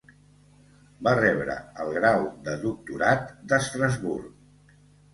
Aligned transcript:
Va 1.07 1.13
rebre 1.19 1.59
el 1.85 1.93
Grau 1.99 2.25
de 2.49 2.57
Doctorat 2.67 3.33
d'Estrasburg. 3.55 4.79